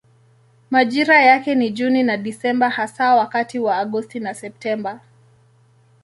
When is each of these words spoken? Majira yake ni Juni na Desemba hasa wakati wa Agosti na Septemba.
Majira 0.69 1.21
yake 1.21 1.55
ni 1.55 1.69
Juni 1.71 2.03
na 2.03 2.17
Desemba 2.17 2.69
hasa 2.69 3.15
wakati 3.15 3.59
wa 3.59 3.77
Agosti 3.77 4.19
na 4.19 4.33
Septemba. 4.33 4.99